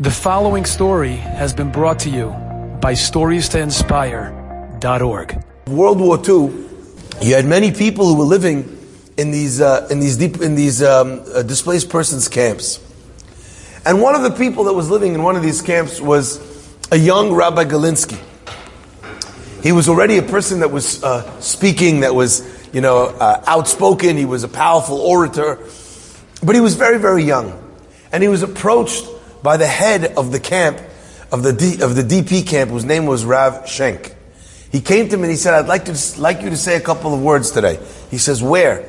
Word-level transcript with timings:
The 0.00 0.12
following 0.12 0.64
story 0.64 1.16
has 1.16 1.52
been 1.52 1.72
brought 1.72 1.98
to 2.00 2.08
you 2.08 2.28
by 2.80 2.92
StoriesToInspire.org. 2.92 5.44
World 5.66 5.98
War 5.98 6.16
II, 6.18 6.66
you 7.20 7.34
had 7.34 7.44
many 7.44 7.72
people 7.72 8.06
who 8.06 8.14
were 8.14 8.22
living 8.22 8.78
in 9.16 9.32
these 9.32 9.60
uh, 9.60 9.88
in 9.90 9.98
these 9.98 10.16
deep 10.16 10.40
in 10.40 10.54
these 10.54 10.84
um, 10.84 11.20
uh, 11.34 11.42
displaced 11.42 11.90
persons 11.90 12.28
camps, 12.28 12.78
and 13.84 14.00
one 14.00 14.14
of 14.14 14.22
the 14.22 14.30
people 14.30 14.62
that 14.64 14.72
was 14.72 14.88
living 14.88 15.14
in 15.14 15.24
one 15.24 15.34
of 15.34 15.42
these 15.42 15.60
camps 15.60 16.00
was 16.00 16.40
a 16.92 16.96
young 16.96 17.32
Rabbi 17.32 17.64
Galinsky. 17.64 18.20
He 19.64 19.72
was 19.72 19.88
already 19.88 20.18
a 20.18 20.22
person 20.22 20.60
that 20.60 20.70
was 20.70 21.02
uh, 21.02 21.40
speaking, 21.40 21.98
that 22.00 22.14
was 22.14 22.48
you 22.72 22.80
know 22.80 23.06
uh, 23.06 23.42
outspoken. 23.48 24.16
He 24.16 24.26
was 24.26 24.44
a 24.44 24.48
powerful 24.48 25.00
orator, 25.00 25.58
but 26.40 26.54
he 26.54 26.60
was 26.60 26.76
very 26.76 26.98
very 26.98 27.24
young, 27.24 27.60
and 28.12 28.22
he 28.22 28.28
was 28.28 28.44
approached 28.44 29.08
by 29.42 29.56
the 29.56 29.66
head 29.66 30.04
of 30.16 30.32
the 30.32 30.40
camp, 30.40 30.80
of 31.30 31.42
the, 31.42 31.52
D, 31.52 31.82
of 31.82 31.94
the 31.94 32.02
DP 32.02 32.46
camp, 32.46 32.70
whose 32.70 32.84
name 32.84 33.06
was 33.06 33.24
Rav 33.24 33.68
Schenk. 33.68 34.14
He 34.70 34.80
came 34.80 35.08
to 35.08 35.16
me 35.16 35.24
and 35.24 35.30
he 35.30 35.36
said, 35.36 35.54
I'd 35.54 35.66
like, 35.66 35.86
to, 35.86 36.20
like 36.20 36.42
you 36.42 36.50
to 36.50 36.56
say 36.56 36.76
a 36.76 36.80
couple 36.80 37.14
of 37.14 37.22
words 37.22 37.50
today. 37.50 37.78
He 38.10 38.18
says, 38.18 38.42
Where? 38.42 38.86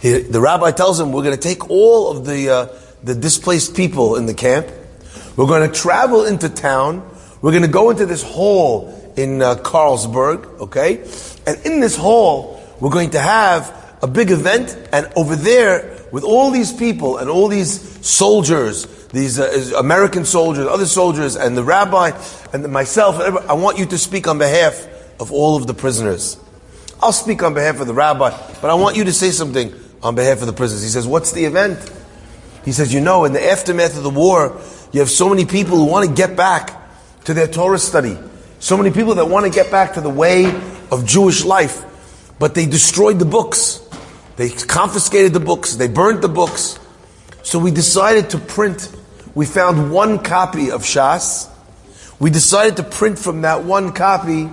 He, 0.00 0.20
the 0.22 0.40
rabbi 0.40 0.70
tells 0.70 1.00
him, 1.00 1.12
We're 1.12 1.24
going 1.24 1.36
to 1.36 1.40
take 1.40 1.68
all 1.68 2.10
of 2.10 2.24
the, 2.24 2.48
uh, 2.48 2.68
the 3.02 3.14
displaced 3.14 3.74
people 3.76 4.16
in 4.16 4.26
the 4.26 4.34
camp. 4.34 4.68
We're 5.36 5.46
going 5.46 5.68
to 5.68 5.74
travel 5.74 6.24
into 6.24 6.48
town. 6.48 7.08
We're 7.40 7.50
going 7.52 7.62
to 7.62 7.68
go 7.68 7.90
into 7.90 8.06
this 8.06 8.22
hall 8.22 9.12
in 9.16 9.42
uh, 9.42 9.56
Carlsberg, 9.56 10.60
okay? 10.60 10.98
And 11.46 11.66
in 11.66 11.80
this 11.80 11.96
hall, 11.96 12.62
we're 12.80 12.90
going 12.90 13.10
to 13.10 13.20
have 13.20 13.96
a 14.02 14.06
big 14.06 14.30
event, 14.30 14.76
and 14.92 15.10
over 15.16 15.36
there, 15.36 15.98
with 16.10 16.24
all 16.24 16.50
these 16.50 16.72
people 16.72 17.18
and 17.18 17.30
all 17.30 17.48
these 17.48 18.06
soldiers, 18.06 18.86
these 19.12 19.38
uh, 19.38 19.72
American 19.78 20.24
soldiers, 20.24 20.66
other 20.66 20.86
soldiers, 20.86 21.36
and 21.36 21.56
the 21.56 21.62
rabbi, 21.62 22.10
and 22.52 22.66
myself, 22.72 23.20
I 23.20 23.52
want 23.52 23.78
you 23.78 23.86
to 23.86 23.98
speak 23.98 24.26
on 24.26 24.38
behalf 24.38 24.88
of 25.20 25.30
all 25.32 25.56
of 25.56 25.66
the 25.66 25.74
prisoners. 25.74 26.38
I'll 27.00 27.12
speak 27.12 27.42
on 27.42 27.52
behalf 27.52 27.80
of 27.80 27.86
the 27.86 27.94
rabbi, 27.94 28.30
but 28.60 28.70
I 28.70 28.74
want 28.74 28.96
you 28.96 29.04
to 29.04 29.12
say 29.12 29.30
something 29.30 29.74
on 30.02 30.14
behalf 30.14 30.40
of 30.40 30.46
the 30.46 30.52
prisoners. 30.52 30.82
He 30.82 30.88
says, 30.88 31.06
What's 31.06 31.32
the 31.32 31.44
event? 31.44 31.78
He 32.64 32.72
says, 32.72 32.92
You 32.92 33.00
know, 33.00 33.24
in 33.24 33.32
the 33.32 33.44
aftermath 33.44 33.96
of 33.96 34.02
the 34.02 34.10
war, 34.10 34.60
you 34.92 35.00
have 35.00 35.10
so 35.10 35.28
many 35.28 35.44
people 35.44 35.76
who 35.76 35.84
want 35.84 36.08
to 36.08 36.14
get 36.14 36.36
back 36.36 36.78
to 37.24 37.34
their 37.34 37.48
Torah 37.48 37.78
study. 37.78 38.18
So 38.60 38.76
many 38.76 38.90
people 38.92 39.16
that 39.16 39.26
want 39.26 39.44
to 39.44 39.50
get 39.50 39.70
back 39.70 39.94
to 39.94 40.00
the 40.00 40.10
way 40.10 40.46
of 40.90 41.04
Jewish 41.04 41.44
life, 41.44 41.84
but 42.38 42.54
they 42.54 42.66
destroyed 42.66 43.18
the 43.18 43.24
books. 43.24 43.80
They 44.36 44.50
confiscated 44.50 45.32
the 45.32 45.40
books, 45.40 45.74
they 45.74 45.88
burned 45.88 46.22
the 46.22 46.28
books. 46.28 46.78
So 47.42 47.58
we 47.58 47.70
decided 47.70 48.30
to 48.30 48.38
print. 48.38 48.90
We 49.34 49.46
found 49.46 49.92
one 49.92 50.18
copy 50.18 50.70
of 50.70 50.82
Shas. 50.82 51.48
We 52.18 52.30
decided 52.30 52.76
to 52.76 52.82
print 52.82 53.18
from 53.18 53.42
that 53.42 53.64
one 53.64 53.92
copy 53.92 54.50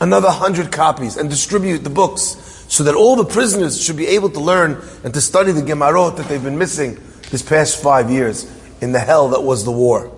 another 0.00 0.30
hundred 0.30 0.72
copies 0.72 1.16
and 1.16 1.30
distribute 1.30 1.78
the 1.78 1.90
books 1.90 2.42
so 2.68 2.84
that 2.84 2.94
all 2.94 3.16
the 3.16 3.24
prisoners 3.24 3.82
should 3.82 3.96
be 3.96 4.08
able 4.08 4.30
to 4.30 4.40
learn 4.40 4.82
and 5.04 5.14
to 5.14 5.20
study 5.20 5.52
the 5.52 5.62
Gemarot 5.62 6.16
that 6.16 6.28
they've 6.28 6.42
been 6.42 6.58
missing 6.58 6.98
this 7.30 7.42
past 7.42 7.82
five 7.82 8.10
years 8.10 8.50
in 8.80 8.92
the 8.92 8.98
hell 8.98 9.30
that 9.30 9.42
was 9.42 9.64
the 9.64 9.72
war. 9.72 10.12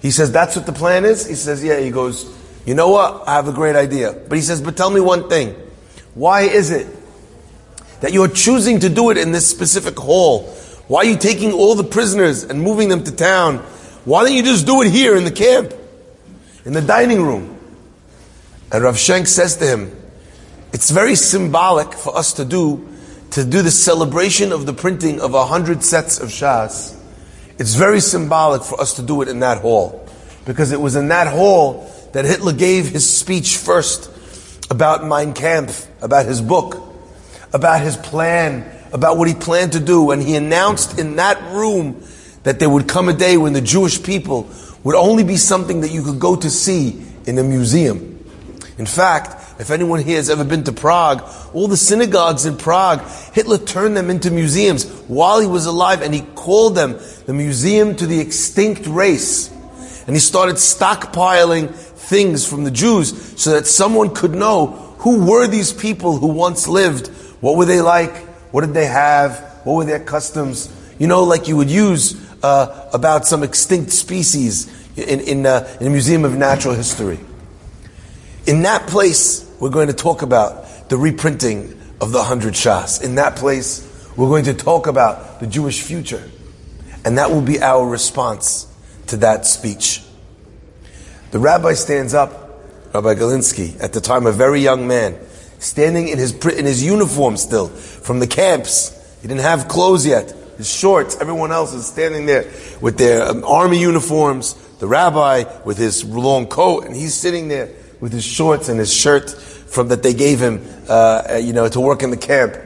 He 0.00 0.10
says, 0.10 0.32
That's 0.32 0.56
what 0.56 0.66
the 0.66 0.72
plan 0.72 1.04
is? 1.04 1.26
He 1.26 1.36
says, 1.36 1.62
Yeah. 1.62 1.78
He 1.78 1.90
goes, 1.90 2.28
You 2.66 2.74
know 2.74 2.90
what? 2.90 3.26
I 3.28 3.34
have 3.36 3.48
a 3.48 3.52
great 3.52 3.76
idea. 3.76 4.12
But 4.12 4.36
he 4.36 4.42
says, 4.42 4.60
But 4.60 4.76
tell 4.76 4.90
me 4.90 5.00
one 5.00 5.28
thing. 5.28 5.54
Why 6.14 6.42
is 6.42 6.70
it 6.70 6.88
that 8.00 8.12
you're 8.12 8.28
choosing 8.28 8.80
to 8.80 8.88
do 8.88 9.10
it 9.10 9.16
in 9.16 9.30
this 9.30 9.48
specific 9.48 9.96
hall? 9.96 10.52
Why 10.92 10.98
are 10.98 11.04
you 11.06 11.16
taking 11.16 11.52
all 11.54 11.74
the 11.74 11.84
prisoners 11.84 12.44
and 12.44 12.60
moving 12.60 12.90
them 12.90 13.02
to 13.04 13.12
town? 13.12 13.60
Why 14.04 14.24
don't 14.24 14.34
you 14.34 14.42
just 14.42 14.66
do 14.66 14.82
it 14.82 14.90
here 14.92 15.16
in 15.16 15.24
the 15.24 15.30
camp, 15.30 15.72
in 16.66 16.74
the 16.74 16.82
dining 16.82 17.22
room? 17.22 17.58
And 18.70 18.84
Rav 18.84 18.98
Schenk 18.98 19.26
says 19.26 19.56
to 19.56 19.66
him, 19.66 19.90
it's 20.74 20.90
very 20.90 21.14
symbolic 21.14 21.94
for 21.94 22.14
us 22.14 22.34
to 22.34 22.44
do, 22.44 22.86
to 23.30 23.42
do 23.42 23.62
the 23.62 23.70
celebration 23.70 24.52
of 24.52 24.66
the 24.66 24.74
printing 24.74 25.18
of 25.18 25.32
a 25.32 25.46
hundred 25.46 25.82
sets 25.82 26.20
of 26.20 26.28
Shas. 26.28 26.94
It's 27.58 27.72
very 27.72 28.00
symbolic 28.00 28.62
for 28.62 28.78
us 28.78 28.92
to 28.96 29.02
do 29.02 29.22
it 29.22 29.28
in 29.28 29.40
that 29.40 29.62
hall. 29.62 30.06
Because 30.44 30.72
it 30.72 30.80
was 30.82 30.94
in 30.94 31.08
that 31.08 31.26
hall 31.26 31.90
that 32.12 32.26
Hitler 32.26 32.52
gave 32.52 32.90
his 32.90 33.08
speech 33.08 33.56
first 33.56 34.10
about 34.70 35.06
Mein 35.06 35.32
Kampf, 35.32 35.88
about 36.02 36.26
his 36.26 36.42
book 36.42 36.92
about 37.52 37.82
his 37.82 37.96
plan, 37.96 38.64
about 38.92 39.16
what 39.16 39.28
he 39.28 39.34
planned 39.34 39.72
to 39.72 39.80
do. 39.80 40.10
And 40.10 40.22
he 40.22 40.36
announced 40.36 40.98
in 40.98 41.16
that 41.16 41.40
room 41.52 42.02
that 42.42 42.58
there 42.58 42.68
would 42.68 42.88
come 42.88 43.08
a 43.08 43.12
day 43.12 43.36
when 43.36 43.52
the 43.52 43.60
Jewish 43.60 44.02
people 44.02 44.50
would 44.84 44.94
only 44.94 45.24
be 45.24 45.36
something 45.36 45.80
that 45.82 45.90
you 45.90 46.02
could 46.02 46.18
go 46.18 46.36
to 46.36 46.50
see 46.50 47.02
in 47.26 47.38
a 47.38 47.42
museum. 47.42 48.18
In 48.78 48.86
fact, 48.86 49.60
if 49.60 49.70
anyone 49.70 50.00
here 50.00 50.16
has 50.16 50.28
ever 50.28 50.44
been 50.44 50.64
to 50.64 50.72
Prague, 50.72 51.22
all 51.52 51.68
the 51.68 51.76
synagogues 51.76 52.46
in 52.46 52.56
Prague, 52.56 53.00
Hitler 53.32 53.58
turned 53.58 53.96
them 53.96 54.10
into 54.10 54.30
museums 54.30 54.90
while 55.06 55.40
he 55.40 55.46
was 55.46 55.66
alive 55.66 56.02
and 56.02 56.12
he 56.12 56.22
called 56.34 56.74
them 56.74 56.98
the 57.26 57.32
Museum 57.32 57.94
to 57.96 58.06
the 58.06 58.18
Extinct 58.18 58.86
Race. 58.86 59.50
And 60.06 60.16
he 60.16 60.20
started 60.20 60.56
stockpiling 60.56 61.70
things 61.70 62.48
from 62.48 62.64
the 62.64 62.70
Jews 62.70 63.40
so 63.40 63.52
that 63.52 63.66
someone 63.66 64.14
could 64.14 64.34
know 64.34 64.66
who 64.98 65.30
were 65.30 65.46
these 65.46 65.72
people 65.72 66.16
who 66.16 66.28
once 66.28 66.66
lived 66.66 67.08
what 67.42 67.56
were 67.56 67.64
they 67.64 67.80
like? 67.80 68.14
What 68.52 68.60
did 68.60 68.74
they 68.74 68.86
have? 68.86 69.40
What 69.64 69.74
were 69.74 69.84
their 69.84 69.98
customs? 70.04 70.72
You 70.98 71.08
know, 71.08 71.24
like 71.24 71.48
you 71.48 71.56
would 71.56 71.70
use 71.70 72.14
uh, 72.42 72.90
about 72.92 73.26
some 73.26 73.42
extinct 73.42 73.90
species 73.90 74.70
in, 74.96 75.20
in, 75.20 75.46
uh, 75.46 75.76
in 75.80 75.86
a 75.88 75.90
museum 75.90 76.24
of 76.24 76.36
natural 76.36 76.74
history. 76.74 77.18
In 78.46 78.62
that 78.62 78.86
place, 78.86 79.50
we're 79.58 79.70
going 79.70 79.88
to 79.88 79.94
talk 79.94 80.22
about 80.22 80.88
the 80.88 80.96
reprinting 80.96 81.80
of 82.00 82.12
the 82.12 82.22
hundred 82.22 82.54
shas. 82.54 83.02
In 83.02 83.14
that 83.14 83.36
place, 83.36 83.88
we're 84.16 84.28
going 84.28 84.44
to 84.44 84.54
talk 84.54 84.86
about 84.86 85.40
the 85.40 85.46
Jewish 85.46 85.80
future. 85.80 86.30
And 87.04 87.18
that 87.18 87.30
will 87.30 87.42
be 87.42 87.60
our 87.60 87.86
response 87.86 88.66
to 89.06 89.16
that 89.18 89.46
speech. 89.46 90.02
The 91.30 91.38
rabbi 91.38 91.72
stands 91.74 92.12
up, 92.12 92.30
Rabbi 92.92 93.14
Galinsky, 93.14 93.80
at 93.80 93.92
the 93.92 94.00
time 94.00 94.26
a 94.26 94.32
very 94.32 94.60
young 94.60 94.86
man, 94.86 95.18
standing 95.62 96.08
in 96.08 96.18
his, 96.18 96.32
in 96.46 96.64
his 96.66 96.82
uniform 96.82 97.36
still 97.36 97.68
from 97.68 98.18
the 98.18 98.26
camps. 98.26 98.98
He 99.22 99.28
didn't 99.28 99.42
have 99.42 99.68
clothes 99.68 100.04
yet. 100.04 100.34
His 100.56 100.70
shorts, 100.70 101.16
everyone 101.20 101.52
else 101.52 101.72
is 101.72 101.86
standing 101.86 102.26
there 102.26 102.50
with 102.80 102.98
their 102.98 103.26
um, 103.26 103.44
army 103.44 103.80
uniforms, 103.80 104.54
the 104.78 104.86
rabbi 104.86 105.44
with 105.64 105.78
his 105.78 106.04
long 106.04 106.46
coat, 106.46 106.84
and 106.84 106.94
he's 106.94 107.14
sitting 107.14 107.48
there 107.48 107.70
with 108.00 108.12
his 108.12 108.24
shorts 108.24 108.68
and 108.68 108.78
his 108.78 108.92
shirt 108.92 109.30
from 109.30 109.88
that 109.88 110.02
they 110.02 110.12
gave 110.12 110.40
him, 110.40 110.60
uh, 110.88 111.22
uh 111.30 111.36
you 111.36 111.52
know, 111.52 111.68
to 111.68 111.80
work 111.80 112.02
in 112.02 112.10
the 112.10 112.16
camp. 112.16 112.56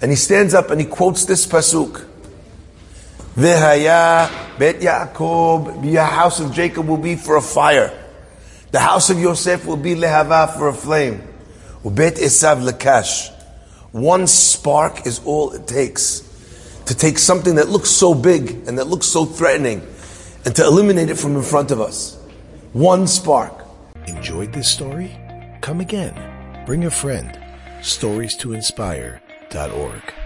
And 0.00 0.10
he 0.10 0.16
stands 0.16 0.54
up 0.54 0.70
and 0.70 0.80
he 0.80 0.86
quotes 0.86 1.26
this 1.26 1.46
pasuk. 1.46 2.04
V'haya 3.36 4.58
bet 4.58 4.76
Yaakov, 4.76 5.82
the 5.82 6.04
house 6.04 6.40
of 6.40 6.52
Jacob 6.52 6.86
will 6.88 6.96
be 6.96 7.16
for 7.16 7.36
a 7.36 7.42
fire. 7.42 7.92
The 8.70 8.80
house 8.80 9.10
of 9.10 9.18
Yosef 9.20 9.66
will 9.66 9.76
be 9.76 9.94
lehava 9.94 10.56
for 10.56 10.68
a 10.68 10.74
flame. 10.74 11.22
Ubet 11.84 12.16
Esav 12.16 12.66
Lakash. 12.66 13.30
One 13.92 14.26
spark 14.26 15.06
is 15.06 15.20
all 15.26 15.52
it 15.52 15.66
takes 15.66 16.22
to 16.86 16.94
take 16.94 17.18
something 17.18 17.56
that 17.56 17.68
looks 17.68 17.90
so 17.90 18.14
big 18.14 18.66
and 18.66 18.78
that 18.78 18.86
looks 18.86 19.06
so 19.06 19.26
threatening 19.26 19.86
and 20.46 20.56
to 20.56 20.64
eliminate 20.64 21.10
it 21.10 21.16
from 21.16 21.36
in 21.36 21.42
front 21.42 21.70
of 21.70 21.82
us. 21.82 22.16
One 22.72 23.06
spark. 23.06 23.66
Enjoyed 24.06 24.52
this 24.54 24.70
story? 24.70 25.14
Come 25.60 25.80
again. 25.80 26.14
Bring 26.64 26.86
a 26.86 26.90
friend. 26.90 27.38
Stories 27.82 28.34
to 28.38 28.54
inspire.org. 28.54 30.23